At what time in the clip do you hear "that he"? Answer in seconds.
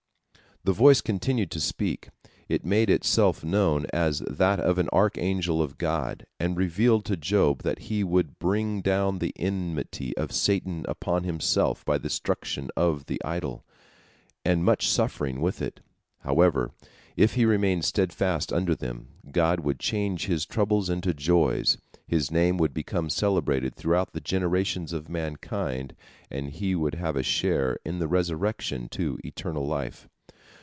7.63-8.03